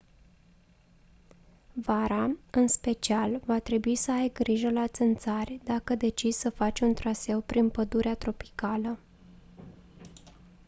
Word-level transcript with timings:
vara 1.73 2.35
în 2.51 2.67
special 2.67 3.41
va 3.45 3.59
trebui 3.59 3.95
să 3.95 4.11
ai 4.11 4.31
grijă 4.33 4.69
la 4.69 4.87
țânțari 4.87 5.59
dacă 5.63 5.95
decizi 5.95 6.39
să 6.39 6.49
faci 6.49 6.79
un 6.79 6.93
traseu 6.93 7.41
prin 7.41 7.69
pădurea 7.69 8.15
tropicală 8.15 8.99